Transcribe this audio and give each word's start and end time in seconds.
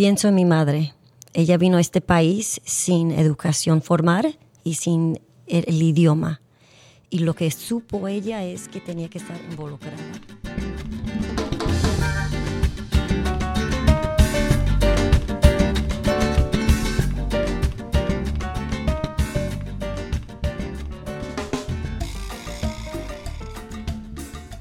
Pienso 0.00 0.28
en 0.28 0.34
mi 0.34 0.46
madre. 0.46 0.94
Ella 1.34 1.58
vino 1.58 1.76
a 1.76 1.80
este 1.82 2.00
país 2.00 2.62
sin 2.64 3.10
educación 3.10 3.82
formal 3.82 4.38
y 4.64 4.76
sin 4.76 5.20
el, 5.46 5.82
idioma. 5.82 6.40
Y 7.10 7.18
lo 7.18 7.34
que 7.34 7.50
supo 7.50 8.08
ella 8.08 8.42
es 8.42 8.68
que 8.68 8.80
tenía 8.80 9.10
que 9.10 9.18
estar 9.18 9.36
involucrada. 9.50 9.98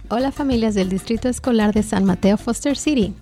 Hola 0.10 0.34
familias 0.34 0.76
del 0.76 0.90
Distrito 0.90 1.30
Escolar 1.30 1.74
de 1.74 1.84
San 1.84 2.04
Mateo 2.04 2.36
Foster 2.36 2.76
City. 2.76 3.14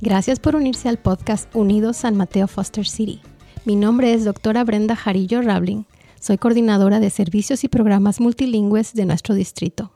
Gracias 0.00 0.40
por 0.40 0.56
unirse 0.56 0.90
al 0.90 0.98
podcast 0.98 1.48
Unidos 1.54 1.96
San 1.96 2.16
Mateo 2.16 2.48
Foster 2.48 2.86
City. 2.86 3.22
Mi 3.64 3.76
nombre 3.76 4.12
es 4.12 4.26
doctora 4.26 4.62
Brenda 4.62 4.94
Jarillo 4.94 5.40
Rabling. 5.40 5.86
Soy 6.20 6.36
coordinadora 6.36 7.00
de 7.00 7.08
servicios 7.08 7.64
y 7.64 7.68
programas 7.68 8.20
multilingües 8.20 8.92
de 8.92 9.06
nuestro 9.06 9.34
distrito. 9.34 9.92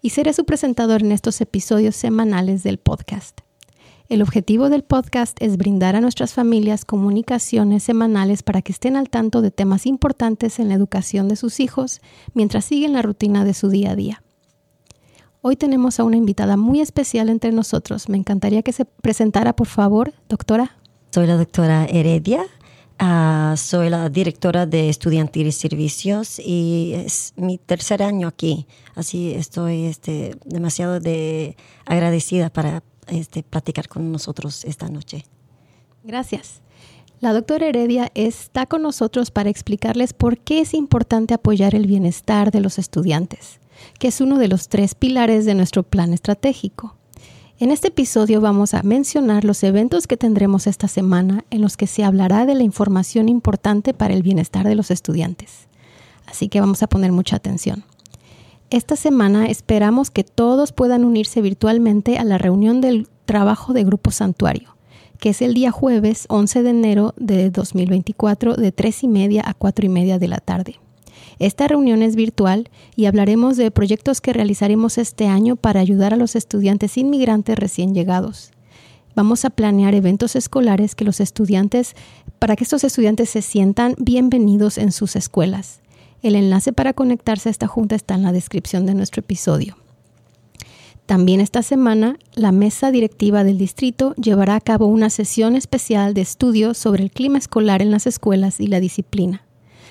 Y 0.00 0.10
seré 0.10 0.32
su 0.32 0.46
presentador 0.46 1.02
en 1.02 1.12
estos 1.12 1.42
episodios 1.42 1.94
semanales 1.94 2.62
del 2.62 2.78
podcast. 2.78 3.42
El 4.08 4.22
objetivo 4.22 4.70
del 4.70 4.82
podcast 4.82 5.36
es 5.42 5.58
brindar 5.58 5.94
a 5.94 6.00
nuestras 6.00 6.32
familias 6.32 6.86
comunicaciones 6.86 7.82
semanales 7.82 8.42
para 8.42 8.62
que 8.62 8.72
estén 8.72 8.96
al 8.96 9.10
tanto 9.10 9.42
de 9.42 9.50
temas 9.50 9.84
importantes 9.84 10.58
en 10.58 10.68
la 10.68 10.74
educación 10.74 11.28
de 11.28 11.36
sus 11.36 11.60
hijos 11.60 12.00
mientras 12.32 12.64
siguen 12.64 12.94
la 12.94 13.02
rutina 13.02 13.44
de 13.44 13.52
su 13.52 13.68
día 13.68 13.90
a 13.90 13.96
día. 13.96 14.23
Hoy 15.46 15.56
tenemos 15.56 16.00
a 16.00 16.04
una 16.04 16.16
invitada 16.16 16.56
muy 16.56 16.80
especial 16.80 17.28
entre 17.28 17.52
nosotros. 17.52 18.08
Me 18.08 18.16
encantaría 18.16 18.62
que 18.62 18.72
se 18.72 18.86
presentara, 18.86 19.54
por 19.54 19.66
favor, 19.66 20.14
doctora. 20.26 20.78
Soy 21.10 21.26
la 21.26 21.36
doctora 21.36 21.84
Heredia. 21.84 22.46
Uh, 22.98 23.54
soy 23.58 23.90
la 23.90 24.08
directora 24.08 24.64
de 24.64 24.88
Estudiantiles 24.88 25.54
Servicios 25.54 26.38
y 26.38 26.94
es 26.94 27.34
mi 27.36 27.58
tercer 27.58 28.02
año 28.02 28.26
aquí. 28.26 28.66
Así 28.94 29.34
estoy 29.34 29.84
este, 29.84 30.34
demasiado 30.46 30.98
de 30.98 31.58
agradecida 31.84 32.48
para 32.48 32.82
este, 33.08 33.42
platicar 33.42 33.86
con 33.86 34.10
nosotros 34.10 34.64
esta 34.64 34.88
noche. 34.88 35.26
Gracias. 36.04 36.62
La 37.20 37.34
doctora 37.34 37.66
Heredia 37.66 38.10
está 38.14 38.64
con 38.64 38.80
nosotros 38.80 39.30
para 39.30 39.50
explicarles 39.50 40.14
por 40.14 40.38
qué 40.38 40.62
es 40.62 40.72
importante 40.72 41.34
apoyar 41.34 41.74
el 41.74 41.86
bienestar 41.86 42.50
de 42.50 42.60
los 42.60 42.78
estudiantes 42.78 43.60
que 43.98 44.08
es 44.08 44.20
uno 44.20 44.38
de 44.38 44.48
los 44.48 44.68
tres 44.68 44.94
pilares 44.94 45.44
de 45.44 45.54
nuestro 45.54 45.82
plan 45.82 46.12
estratégico. 46.12 46.96
En 47.58 47.70
este 47.70 47.88
episodio 47.88 48.40
vamos 48.40 48.74
a 48.74 48.82
mencionar 48.82 49.44
los 49.44 49.62
eventos 49.62 50.08
que 50.08 50.16
tendremos 50.16 50.66
esta 50.66 50.88
semana 50.88 51.44
en 51.50 51.60
los 51.60 51.76
que 51.76 51.86
se 51.86 52.02
hablará 52.02 52.46
de 52.46 52.54
la 52.56 52.64
información 52.64 53.28
importante 53.28 53.94
para 53.94 54.12
el 54.12 54.22
bienestar 54.22 54.66
de 54.66 54.74
los 54.74 54.90
estudiantes. 54.90 55.68
Así 56.26 56.48
que 56.48 56.60
vamos 56.60 56.82
a 56.82 56.88
poner 56.88 57.12
mucha 57.12 57.36
atención. 57.36 57.84
Esta 58.70 58.96
semana 58.96 59.46
esperamos 59.46 60.10
que 60.10 60.24
todos 60.24 60.72
puedan 60.72 61.04
unirse 61.04 61.40
virtualmente 61.42 62.18
a 62.18 62.24
la 62.24 62.38
reunión 62.38 62.80
del 62.80 63.08
trabajo 63.24 63.72
de 63.72 63.84
Grupo 63.84 64.10
Santuario, 64.10 64.76
que 65.20 65.30
es 65.30 65.40
el 65.40 65.54
día 65.54 65.70
jueves 65.70 66.26
11 66.28 66.62
de 66.64 66.70
enero 66.70 67.14
de 67.16 67.50
2024 67.50 68.54
de 68.56 68.72
3 68.72 69.04
y 69.04 69.08
media 69.08 69.44
a 69.46 69.54
4 69.54 69.86
y 69.86 69.88
media 69.90 70.18
de 70.18 70.28
la 70.28 70.38
tarde. 70.38 70.80
Esta 71.38 71.66
reunión 71.66 72.02
es 72.02 72.16
virtual 72.16 72.70
y 72.96 73.06
hablaremos 73.06 73.56
de 73.56 73.70
proyectos 73.70 74.20
que 74.20 74.32
realizaremos 74.32 74.98
este 74.98 75.26
año 75.26 75.56
para 75.56 75.80
ayudar 75.80 76.14
a 76.14 76.16
los 76.16 76.36
estudiantes 76.36 76.96
inmigrantes 76.96 77.58
recién 77.58 77.94
llegados. 77.94 78.52
Vamos 79.16 79.44
a 79.44 79.50
planear 79.50 79.94
eventos 79.94 80.34
escolares 80.36 80.94
que 80.94 81.04
los 81.04 81.20
estudiantes, 81.20 81.94
para 82.38 82.56
que 82.56 82.64
estos 82.64 82.82
estudiantes 82.82 83.30
se 83.30 83.42
sientan 83.42 83.94
bienvenidos 83.98 84.76
en 84.76 84.90
sus 84.90 85.14
escuelas. 85.16 85.80
El 86.22 86.34
enlace 86.34 86.72
para 86.72 86.94
conectarse 86.94 87.48
a 87.48 87.52
esta 87.52 87.66
junta 87.66 87.94
está 87.94 88.14
en 88.14 88.22
la 88.22 88.32
descripción 88.32 88.86
de 88.86 88.94
nuestro 88.94 89.20
episodio. 89.20 89.76
También 91.06 91.40
esta 91.40 91.62
semana, 91.62 92.18
la 92.34 92.50
mesa 92.50 92.90
directiva 92.90 93.44
del 93.44 93.58
distrito 93.58 94.14
llevará 94.14 94.56
a 94.56 94.60
cabo 94.60 94.86
una 94.86 95.10
sesión 95.10 95.54
especial 95.54 96.14
de 96.14 96.22
estudio 96.22 96.72
sobre 96.74 97.02
el 97.02 97.10
clima 97.10 97.38
escolar 97.38 97.82
en 97.82 97.90
las 97.90 98.06
escuelas 98.06 98.58
y 98.58 98.68
la 98.68 98.80
disciplina 98.80 99.43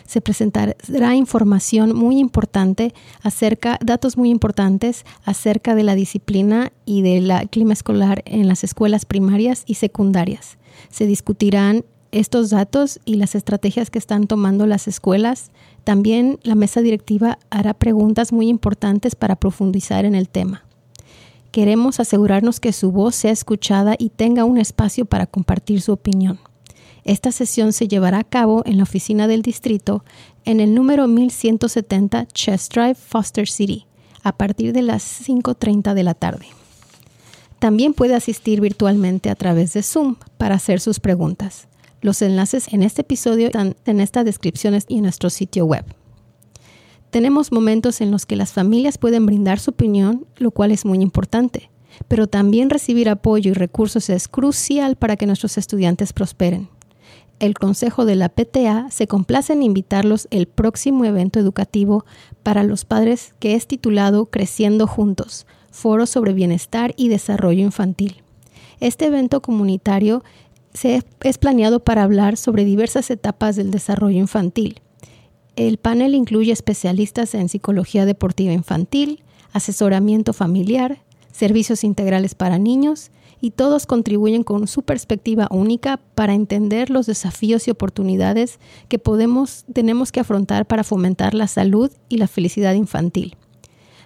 se 0.05 0.21
presentará 0.21 1.15
información 1.15 1.95
muy 1.95 2.19
importante 2.19 2.93
acerca, 3.21 3.79
datos 3.83 4.17
muy 4.17 4.29
importantes 4.29 5.05
acerca 5.25 5.75
de 5.75 5.83
la 5.83 5.95
disciplina 5.95 6.71
y 6.85 7.01
del 7.01 7.31
clima 7.49 7.73
escolar 7.73 8.23
en 8.25 8.47
las 8.47 8.63
escuelas 8.63 9.05
primarias 9.05 9.63
y 9.65 9.75
secundarias. 9.75 10.57
Se 10.89 11.05
discutirán 11.05 11.85
estos 12.11 12.51
datos 12.51 12.99
y 13.05 13.15
las 13.15 13.33
estrategias 13.35 13.89
que 13.89 13.97
están 13.97 14.27
tomando 14.27 14.67
las 14.67 14.87
escuelas. 14.87 15.51
También 15.83 16.39
la 16.43 16.55
mesa 16.55 16.81
directiva 16.81 17.39
hará 17.49 17.73
preguntas 17.73 18.31
muy 18.31 18.49
importantes 18.49 19.15
para 19.15 19.35
profundizar 19.35 20.05
en 20.05 20.13
el 20.13 20.29
tema. 20.29 20.63
Queremos 21.51 21.99
asegurarnos 21.99 22.59
que 22.59 22.71
su 22.71 22.91
voz 22.91 23.15
sea 23.15 23.31
escuchada 23.31 23.95
y 23.97 24.09
tenga 24.09 24.45
un 24.45 24.57
espacio 24.57 25.05
para 25.05 25.25
compartir 25.25 25.81
su 25.81 25.91
opinión. 25.91 26.39
Esta 27.05 27.33
sesión 27.33 27.73
se 27.73 27.87
llevará 27.87 28.19
a 28.19 28.23
cabo 28.23 28.63
en 28.65 28.77
la 28.77 28.83
oficina 28.83 29.27
del 29.27 29.41
distrito 29.41 30.05
en 30.45 30.59
el 30.59 30.73
número 30.73 31.07
1170 31.07 32.27
Chest 32.27 32.73
Drive, 32.73 32.95
Foster 32.95 33.47
City, 33.47 33.85
a 34.23 34.37
partir 34.37 34.71
de 34.71 34.83
las 34.83 35.03
5.30 35.27 35.93
de 35.93 36.03
la 36.03 36.13
tarde. 36.13 36.45
También 37.59 37.93
puede 37.93 38.15
asistir 38.15 38.61
virtualmente 38.61 39.29
a 39.29 39.35
través 39.35 39.73
de 39.73 39.83
Zoom 39.83 40.15
para 40.37 40.55
hacer 40.55 40.79
sus 40.79 40.99
preguntas. 40.99 41.67
Los 42.01 42.21
enlaces 42.21 42.71
en 42.73 42.83
este 42.83 43.01
episodio 43.01 43.47
están 43.47 43.75
en 43.85 43.99
estas 43.99 44.25
descripciones 44.25 44.85
y 44.87 44.97
en 44.97 45.03
nuestro 45.03 45.29
sitio 45.29 45.65
web. 45.65 45.85
Tenemos 47.09 47.51
momentos 47.51 48.01
en 48.01 48.11
los 48.11 48.25
que 48.25 48.35
las 48.35 48.51
familias 48.53 48.97
pueden 48.97 49.25
brindar 49.25 49.59
su 49.59 49.71
opinión, 49.71 50.25
lo 50.37 50.51
cual 50.51 50.71
es 50.71 50.83
muy 50.83 50.99
importante, 50.99 51.69
pero 52.07 52.27
también 52.27 52.69
recibir 52.69 53.07
apoyo 53.07 53.51
y 53.51 53.53
recursos 53.53 54.09
es 54.09 54.27
crucial 54.27 54.95
para 54.95 55.15
que 55.15 55.27
nuestros 55.27 55.57
estudiantes 55.57 56.11
prosperen 56.11 56.69
el 57.39 57.55
Consejo 57.55 58.05
de 58.05 58.15
la 58.15 58.29
PTA 58.29 58.89
se 58.89 59.07
complace 59.07 59.53
en 59.53 59.63
invitarlos 59.63 60.27
el 60.31 60.47
próximo 60.47 61.05
evento 61.05 61.39
educativo 61.39 62.05
para 62.41 62.63
los 62.63 62.85
padres 62.85 63.33
que 63.39 63.55
es 63.55 63.67
titulado 63.67 64.27
Creciendo 64.27 64.87
Juntos, 64.87 65.45
Foro 65.71 66.05
sobre 66.05 66.33
Bienestar 66.33 66.93
y 66.95 67.09
Desarrollo 67.09 67.61
Infantil. 67.61 68.23
Este 68.79 69.05
evento 69.05 69.41
comunitario 69.41 70.23
se 70.73 71.03
es 71.21 71.37
planeado 71.37 71.83
para 71.83 72.03
hablar 72.03 72.37
sobre 72.37 72.65
diversas 72.65 73.09
etapas 73.11 73.55
del 73.55 73.71
desarrollo 73.71 74.19
infantil. 74.19 74.81
El 75.55 75.77
panel 75.77 76.15
incluye 76.15 76.51
especialistas 76.51 77.35
en 77.35 77.49
psicología 77.49 78.05
deportiva 78.05 78.53
infantil, 78.53 79.21
asesoramiento 79.51 80.33
familiar, 80.33 80.99
servicios 81.31 81.83
integrales 81.83 82.33
para 82.35 82.57
niños 82.57 83.11
y 83.43 83.51
todos 83.51 83.85
contribuyen 83.85 84.45
con 84.45 84.67
su 84.67 84.83
perspectiva 84.83 85.49
única 85.51 85.99
para 86.15 86.33
entender 86.33 86.89
los 86.89 87.07
desafíos 87.07 87.67
y 87.67 87.71
oportunidades 87.71 88.57
que 88.87 88.99
podemos, 88.99 89.65
tenemos 89.73 90.13
que 90.13 90.21
afrontar 90.21 90.65
para 90.65 90.85
fomentar 90.85 91.33
la 91.33 91.47
salud 91.47 91.91
y 92.07 92.19
la 92.19 92.29
felicidad 92.29 92.73
infantil. 92.73 93.35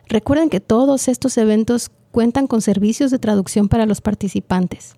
Recuerden 0.08 0.50
que 0.50 0.60
todos 0.60 1.08
estos 1.08 1.38
eventos 1.38 1.92
cuentan 2.10 2.48
con 2.48 2.64
servicios 2.64 3.12
de 3.12 3.20
traducción 3.20 3.70
para 3.70 3.86
los 3.86 4.02
participantes. 4.02 4.96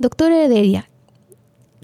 Doctora 0.00 0.42
Heredia, 0.42 0.90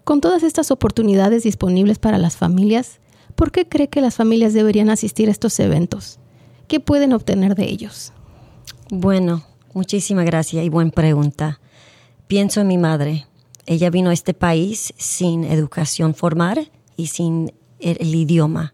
con 0.02 0.20
todas 0.20 0.42
estas 0.42 0.72
oportunidades 0.72 1.44
disponibles 1.44 2.00
para 2.00 2.18
las 2.18 2.36
familias, 2.36 2.98
¿por 3.36 3.52
qué 3.52 3.68
cree 3.68 3.86
que 3.86 4.00
las 4.00 4.16
familias 4.16 4.52
deberían 4.52 4.90
asistir 4.90 5.28
a 5.28 5.30
estos 5.30 5.60
eventos? 5.60 6.18
¿Qué 6.66 6.80
pueden 6.80 7.12
obtener 7.12 7.54
de 7.54 7.66
ellos? 7.66 8.12
Bueno, 8.90 9.44
Muchísimas 9.76 10.24
gracias 10.24 10.64
y 10.64 10.70
buena 10.70 10.90
pregunta. 10.90 11.60
Pienso 12.28 12.62
en 12.62 12.66
mi 12.66 12.78
madre. 12.78 13.26
Ella 13.66 13.90
vino 13.90 14.08
a 14.08 14.14
este 14.14 14.32
país 14.32 14.94
sin 14.96 15.44
educación 15.44 16.14
formal 16.14 16.70
y 16.96 17.08
sin 17.08 17.52
el, 17.78 18.14
idioma. 18.14 18.72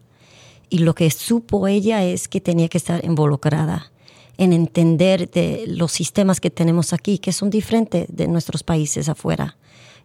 Y 0.69 0.77
lo 0.77 0.95
que 0.95 1.11
supo 1.11 1.67
ella 1.67 2.05
es 2.05 2.29
que 2.29 2.39
tenía 2.39 2.69
que 2.69 2.77
estar 2.77 3.03
involucrada 3.03 3.91
en 4.37 4.53
entender 4.53 5.29
de 5.29 5.65
los 5.67 5.91
sistemas 5.91 6.39
que 6.39 6.49
tenemos 6.49 6.93
aquí, 6.93 7.17
que 7.17 7.33
son 7.33 7.49
diferentes 7.49 8.07
de 8.07 8.29
nuestros 8.29 8.63
países 8.63 9.09
afuera. 9.09 9.57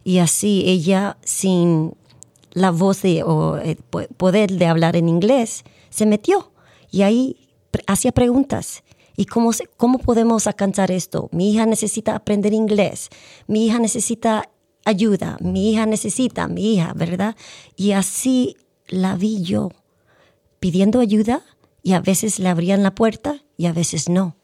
Y 0.03 0.17
así 0.17 0.63
ella, 0.65 1.15
sin 1.23 1.93
la 2.51 2.71
voz 2.71 3.03
de, 3.03 3.23
o 3.23 3.57
eh, 3.57 3.77
poder 4.17 4.51
de 4.51 4.65
hablar 4.65 4.97
en 4.97 5.07
inglés, 5.07 5.63
se 5.91 6.05
metió 6.05 6.51
y 6.91 7.03
ahí 7.03 7.37
hacía 7.87 8.11
preguntas 8.11 8.83
¿Y 9.19 9.25
cómo, 9.25 9.51
cómo 9.75 9.97
podemos 9.97 10.47
alcanzar 10.47 10.91
esto? 10.91 11.27
Mi 11.33 11.51
hija 11.51 11.65
necesita 11.65 12.15
aprender 12.15 12.53
inglés, 12.53 13.09
mi 13.47 13.65
hija 13.65 13.77
necesita 13.77 14.49
ayuda, 14.85 15.35
mi 15.41 15.73
hija 15.73 15.85
necesita, 15.85 16.47
mi 16.47 16.75
hija, 16.75 16.93
¿verdad? 16.93 17.35
Y 17.75 17.91
así 17.91 18.55
la 18.87 19.17
vi 19.17 19.43
yo 19.43 19.73
pidiendo 20.61 21.01
ayuda 21.01 21.41
y 21.83 21.95
a 21.95 21.99
veces 21.99 22.39
le 22.39 22.47
abrían 22.47 22.81
la 22.81 22.95
puerta 22.95 23.43
y 23.57 23.65
a 23.65 23.73
veces 23.73 24.07
no. 24.07 24.37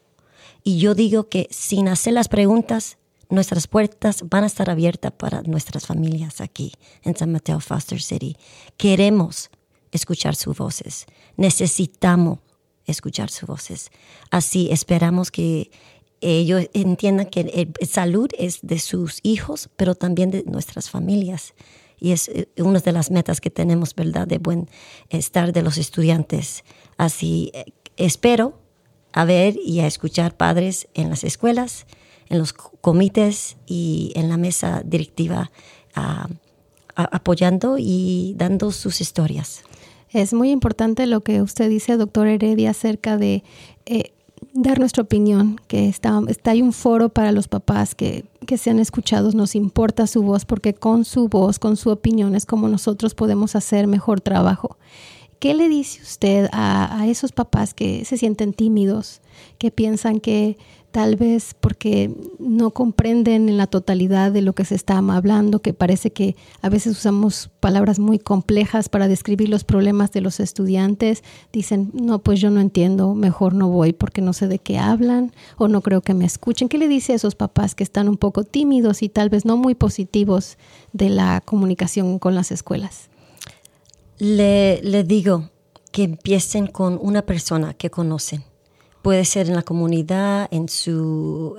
Y 0.62 0.76
yo 0.76 0.94
digo 0.94 1.30
que 1.30 1.48
sin 1.50 1.88
hacer 1.88 2.12
las 2.12 2.28
preguntas 2.28 2.98
nuestras 3.30 3.68
puertas 3.68 4.28
van 4.28 4.44
a 4.44 4.48
estar 4.48 4.68
abiertas 4.68 5.12
para 5.12 5.40
nuestras 5.40 5.86
familias 5.86 6.42
aquí 6.42 6.74
en 7.02 7.16
San 7.16 7.32
Mateo 7.32 7.60
Foster 7.60 8.02
City. 8.02 8.36
Queremos 8.76 9.48
escuchar 9.90 10.36
sus 10.36 10.54
voces, 10.54 11.06
necesitamos 11.38 12.40
escuchar 12.86 13.30
sus 13.30 13.48
voces. 13.48 13.90
Así 14.30 14.68
esperamos 14.70 15.30
que 15.30 15.70
ellos 16.20 16.68
entiendan 16.72 17.26
que 17.26 17.68
salud 17.88 18.28
es 18.38 18.60
de 18.62 18.78
sus 18.78 19.20
hijos, 19.22 19.68
pero 19.76 19.94
también 19.94 20.30
de 20.30 20.44
nuestras 20.44 20.90
familias. 20.90 21.54
Y 21.98 22.12
es 22.12 22.28
eh, 22.28 22.48
una 22.58 22.80
de 22.80 22.92
las 22.92 23.10
metas 23.10 23.40
que 23.40 23.50
tenemos, 23.50 23.94
¿verdad?, 23.94 24.26
de 24.26 24.38
buen 24.38 24.68
estar 25.08 25.52
de 25.52 25.62
los 25.62 25.78
estudiantes. 25.78 26.64
Así 26.96 27.50
eh, 27.54 27.66
espero 27.96 28.58
a 29.12 29.24
ver 29.24 29.56
y 29.62 29.80
a 29.80 29.86
escuchar 29.86 30.36
padres 30.36 30.88
en 30.94 31.10
las 31.10 31.24
escuelas, 31.24 31.86
en 32.28 32.38
los 32.38 32.52
comités 32.52 33.56
y 33.66 34.12
en 34.14 34.28
la 34.28 34.36
mesa 34.36 34.82
directiva 34.84 35.50
apoyando 36.94 37.76
y 37.78 38.34
dando 38.36 38.72
sus 38.72 39.00
historias. 39.00 39.62
Es 40.16 40.32
muy 40.32 40.50
importante 40.50 41.06
lo 41.06 41.20
que 41.20 41.42
usted 41.42 41.68
dice, 41.68 41.98
doctor 41.98 42.26
Heredia, 42.26 42.70
acerca 42.70 43.18
de 43.18 43.44
eh, 43.84 44.14
dar 44.54 44.78
nuestra 44.78 45.02
opinión, 45.02 45.60
que 45.68 45.90
está, 45.90 46.22
está 46.28 46.52
hay 46.52 46.62
un 46.62 46.72
foro 46.72 47.10
para 47.10 47.32
los 47.32 47.48
papás 47.48 47.94
que, 47.94 48.24
que 48.46 48.56
sean 48.56 48.78
escuchados, 48.78 49.34
nos 49.34 49.54
importa 49.54 50.06
su 50.06 50.22
voz, 50.22 50.46
porque 50.46 50.72
con 50.72 51.04
su 51.04 51.28
voz, 51.28 51.58
con 51.58 51.76
su 51.76 51.90
opinión 51.90 52.34
es 52.34 52.46
como 52.46 52.66
nosotros 52.68 53.14
podemos 53.14 53.56
hacer 53.56 53.86
mejor 53.88 54.22
trabajo. 54.22 54.78
¿Qué 55.38 55.52
le 55.52 55.68
dice 55.68 56.00
usted 56.00 56.48
a, 56.50 56.98
a 56.98 57.06
esos 57.08 57.32
papás 57.32 57.74
que 57.74 58.06
se 58.06 58.16
sienten 58.16 58.54
tímidos, 58.54 59.20
que 59.58 59.70
piensan 59.70 60.20
que 60.20 60.56
tal 60.96 61.16
vez 61.16 61.52
porque 61.52 62.10
no 62.38 62.70
comprenden 62.70 63.50
en 63.50 63.58
la 63.58 63.66
totalidad 63.66 64.32
de 64.32 64.40
lo 64.40 64.54
que 64.54 64.64
se 64.64 64.74
está 64.74 64.96
hablando, 64.96 65.60
que 65.60 65.74
parece 65.74 66.10
que 66.10 66.36
a 66.62 66.70
veces 66.70 66.96
usamos 66.96 67.50
palabras 67.60 67.98
muy 67.98 68.18
complejas 68.18 68.88
para 68.88 69.06
describir 69.06 69.50
los 69.50 69.62
problemas 69.62 70.10
de 70.12 70.22
los 70.22 70.40
estudiantes, 70.40 71.22
dicen, 71.52 71.90
no, 71.92 72.20
pues 72.20 72.40
yo 72.40 72.48
no 72.48 72.62
entiendo, 72.62 73.14
mejor 73.14 73.52
no 73.52 73.68
voy 73.68 73.92
porque 73.92 74.22
no 74.22 74.32
sé 74.32 74.48
de 74.48 74.58
qué 74.58 74.78
hablan 74.78 75.32
o 75.58 75.68
no 75.68 75.82
creo 75.82 76.00
que 76.00 76.14
me 76.14 76.24
escuchen. 76.24 76.70
¿Qué 76.70 76.78
le 76.78 76.88
dice 76.88 77.12
a 77.12 77.16
esos 77.16 77.34
papás 77.34 77.74
que 77.74 77.84
están 77.84 78.08
un 78.08 78.16
poco 78.16 78.44
tímidos 78.44 79.02
y 79.02 79.10
tal 79.10 79.28
vez 79.28 79.44
no 79.44 79.58
muy 79.58 79.74
positivos 79.74 80.56
de 80.94 81.10
la 81.10 81.42
comunicación 81.44 82.18
con 82.18 82.34
las 82.34 82.50
escuelas? 82.50 83.10
Le, 84.16 84.80
le 84.80 85.04
digo 85.04 85.50
que 85.92 86.04
empiecen 86.04 86.66
con 86.66 86.98
una 87.02 87.20
persona 87.20 87.74
que 87.74 87.90
conocen 87.90 88.44
puede 89.06 89.24
ser 89.24 89.46
en 89.46 89.54
la 89.54 89.62
comunidad, 89.62 90.48
en 90.50 90.68
su 90.68 91.56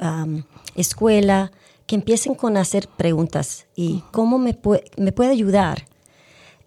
escuela, 0.76 1.54
que 1.86 1.96
empiecen 1.96 2.36
con 2.36 2.58
hacer 2.58 2.90
preguntas 2.90 3.68
y 3.74 4.04
cómo 4.12 4.38
me, 4.38 4.60
me 4.98 5.14
puede 5.14 5.32
ayudar. 5.32 5.86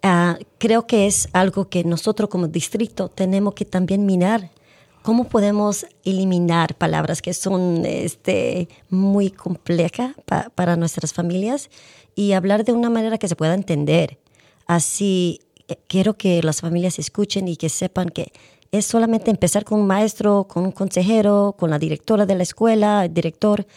Ah, 0.01 0.39
creo 0.57 0.87
que 0.87 1.05
es 1.05 1.29
algo 1.33 1.69
que 1.69 1.83
nosotros 1.83 2.31
como 2.31 2.47
distrito 2.47 3.09
tenemos 3.09 3.53
que 3.53 3.63
también 3.63 4.07
mirar. 4.07 4.49
¿Cómo 5.03 5.25
podemos 5.25 5.85
eliminar 6.03 6.73
palabras 6.73 7.21
que 7.21 7.35
son 7.35 7.85
este, 7.85 8.67
muy 8.89 9.29
complejas 9.29 10.15
para 10.55 10.77
nuestras 10.77 11.13
familias 11.13 11.69
y 12.15 12.31
hablar 12.31 12.65
de 12.65 12.71
una 12.71 12.89
manera 12.89 13.19
que 13.19 13.27
se 13.27 13.35
pueda 13.35 13.53
entender? 13.53 14.17
Así 14.65 15.41
eh, 15.67 15.75
quiero 15.85 16.15
que 16.15 16.41
las 16.41 16.61
familias 16.61 16.97
escuchen 16.97 17.47
y 17.47 17.55
que 17.55 17.69
sepan 17.69 18.09
que 18.09 18.31
es 18.71 18.85
solamente 18.85 19.29
empezar 19.29 19.65
con 19.65 19.81
un 19.81 19.87
maestro, 19.87 20.45
con 20.47 20.63
un 20.63 20.71
consejero, 20.71 21.55
con 21.57 21.69
la 21.69 21.79
directora 21.79 22.25
de 22.25 22.35
la 22.35 22.43
escuela, 22.43 23.05
el 23.05 23.13
director 23.13 23.67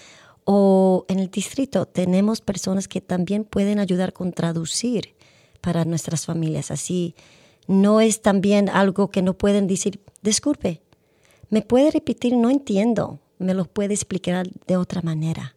o 0.45 1.05
en 1.09 1.19
el 1.19 1.31
distrito. 1.31 1.87
Tenemos 1.87 2.41
personas 2.41 2.87
que 2.87 3.01
también 3.01 3.45
pueden 3.45 3.81
ayudar 3.81 4.13
con 4.13 4.33
traducir 4.33 5.15
para 5.61 5.85
nuestras 5.85 6.27
familias. 6.27 6.71
Así 6.71 7.17
no 7.67 8.01
es 8.01 8.23
también 8.23 8.69
algo 8.69 9.11
que 9.11 9.23
no 9.23 9.35
pueden 9.35 9.67
decir, 9.67 10.01
disculpe, 10.23 10.81
me 11.51 11.63
puede 11.63 11.91
repetir, 11.91 12.37
no 12.37 12.51
entiendo, 12.51 13.19
me 13.39 13.55
lo 13.55 13.65
puede 13.65 13.95
explicar 13.95 14.49
de 14.67 14.77
otra 14.77 15.03
manera. 15.03 15.57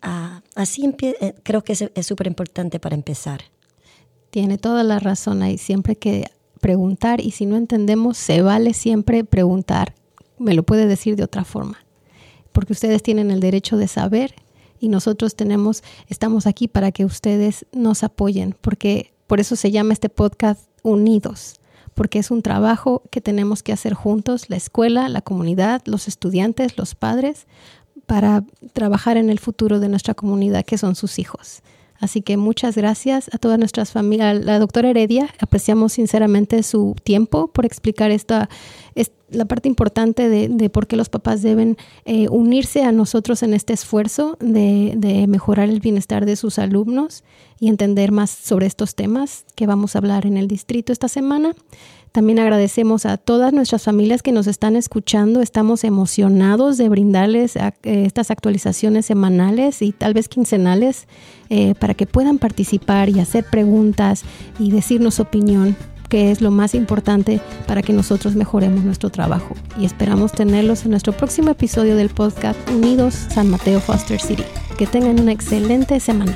Ah, 0.00 0.42
así 0.54 0.94
eh, 1.02 1.34
creo 1.42 1.62
que 1.62 1.72
es 1.72 2.06
súper 2.06 2.26
importante 2.26 2.78
para 2.80 2.94
empezar. 2.94 3.42
Tiene 4.30 4.56
toda 4.56 4.82
la 4.82 4.98
razón 4.98 5.42
ahí. 5.42 5.58
Siempre 5.58 5.96
que 5.96 6.26
preguntar 6.66 7.20
y 7.20 7.30
si 7.30 7.46
no 7.46 7.56
entendemos, 7.56 8.18
se 8.18 8.42
vale 8.42 8.74
siempre 8.74 9.22
preguntar. 9.22 9.94
Me 10.36 10.52
lo 10.52 10.64
puede 10.64 10.88
decir 10.88 11.14
de 11.14 11.22
otra 11.22 11.44
forma, 11.44 11.78
porque 12.50 12.72
ustedes 12.72 13.04
tienen 13.04 13.30
el 13.30 13.38
derecho 13.38 13.76
de 13.76 13.86
saber 13.86 14.34
y 14.80 14.88
nosotros 14.88 15.36
tenemos, 15.36 15.84
estamos 16.08 16.44
aquí 16.44 16.66
para 16.66 16.90
que 16.90 17.04
ustedes 17.04 17.66
nos 17.70 18.02
apoyen, 18.02 18.56
porque 18.60 19.12
por 19.28 19.38
eso 19.38 19.54
se 19.54 19.70
llama 19.70 19.92
este 19.92 20.08
podcast 20.08 20.68
Unidos, 20.82 21.54
porque 21.94 22.18
es 22.18 22.32
un 22.32 22.42
trabajo 22.42 23.04
que 23.12 23.20
tenemos 23.20 23.62
que 23.62 23.72
hacer 23.72 23.94
juntos, 23.94 24.50
la 24.50 24.56
escuela, 24.56 25.08
la 25.08 25.22
comunidad, 25.22 25.82
los 25.84 26.08
estudiantes, 26.08 26.76
los 26.76 26.96
padres, 26.96 27.46
para 28.06 28.42
trabajar 28.72 29.18
en 29.18 29.30
el 29.30 29.38
futuro 29.38 29.78
de 29.78 29.88
nuestra 29.88 30.14
comunidad, 30.14 30.64
que 30.64 30.78
son 30.78 30.96
sus 30.96 31.20
hijos. 31.20 31.62
Así 32.00 32.22
que 32.22 32.36
muchas 32.36 32.76
gracias 32.76 33.30
a 33.32 33.38
todas 33.38 33.58
nuestras 33.58 33.92
familias. 33.92 34.44
La 34.44 34.58
doctora 34.58 34.90
Heredia, 34.90 35.28
apreciamos 35.40 35.94
sinceramente 35.94 36.62
su 36.62 36.94
tiempo 37.02 37.48
por 37.48 37.64
explicar 37.64 38.10
esta, 38.10 38.48
la 39.30 39.44
parte 39.44 39.68
importante 39.68 40.28
de, 40.28 40.70
por 40.70 40.86
qué 40.86 40.96
los 40.96 41.08
papás 41.08 41.42
deben 41.42 41.76
eh, 42.04 42.28
unirse 42.28 42.82
a 42.82 42.92
nosotros 42.92 43.42
en 43.42 43.54
este 43.54 43.72
esfuerzo 43.72 44.36
de, 44.40 44.94
de, 44.96 45.26
mejorar 45.26 45.68
el 45.68 45.80
bienestar 45.80 46.26
de 46.26 46.36
sus 46.36 46.58
alumnos 46.58 47.24
y 47.58 47.68
entender 47.68 48.12
más 48.12 48.30
sobre 48.30 48.66
estos 48.66 48.94
temas 48.94 49.44
que 49.54 49.66
vamos 49.66 49.94
a 49.94 49.98
hablar 49.98 50.26
en 50.26 50.36
el 50.36 50.48
distrito 50.48 50.92
esta 50.92 51.08
semana. 51.08 51.54
También 52.16 52.38
agradecemos 52.38 53.04
a 53.04 53.18
todas 53.18 53.52
nuestras 53.52 53.82
familias 53.82 54.22
que 54.22 54.32
nos 54.32 54.46
están 54.46 54.74
escuchando. 54.74 55.42
Estamos 55.42 55.84
emocionados 55.84 56.78
de 56.78 56.88
brindarles 56.88 57.56
eh, 57.56 57.72
estas 57.82 58.30
actualizaciones 58.30 59.04
semanales 59.04 59.82
y 59.82 59.92
tal 59.92 60.14
vez 60.14 60.26
quincenales 60.26 61.08
eh, 61.50 61.74
para 61.78 61.92
que 61.92 62.06
puedan 62.06 62.38
participar 62.38 63.10
y 63.10 63.20
hacer 63.20 63.44
preguntas 63.44 64.24
y 64.58 64.70
decirnos 64.70 65.20
opinión 65.20 65.76
que 66.08 66.30
es 66.30 66.40
lo 66.40 66.50
más 66.50 66.74
importante 66.74 67.38
para 67.66 67.82
que 67.82 67.92
nosotros 67.92 68.34
mejoremos 68.34 68.82
nuestro 68.82 69.10
trabajo. 69.10 69.54
Y 69.78 69.84
esperamos 69.84 70.32
tenerlos 70.32 70.86
en 70.86 70.92
nuestro 70.92 71.12
próximo 71.12 71.50
episodio 71.50 71.96
del 71.96 72.08
podcast 72.08 72.58
Unidos 72.70 73.12
San 73.12 73.50
Mateo 73.50 73.78
Foster 73.78 74.18
City. 74.18 74.44
Que 74.78 74.86
tengan 74.86 75.20
una 75.20 75.32
excelente 75.32 76.00
semana. 76.00 76.34